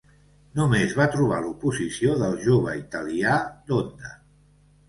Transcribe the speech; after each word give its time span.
Només 0.59 0.95
va 0.99 1.05
trobar 1.15 1.41
l'oposició 1.43 2.15
del 2.23 2.39
jove 2.47 2.75
italià 2.81 3.39
d'Honda. 3.69 4.19